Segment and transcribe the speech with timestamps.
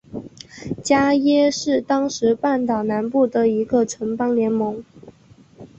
[0.83, 4.83] 伽倻是当时半岛南部的一个城邦联盟。